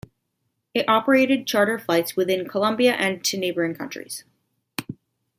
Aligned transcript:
It 0.73 0.89
operated 0.89 1.45
charter 1.45 1.77
flights 1.77 2.15
within 2.15 2.47
Colombia 2.49 2.93
and 2.95 3.23
to 3.25 3.37
neighbouring 3.37 3.75
countries. 3.75 4.23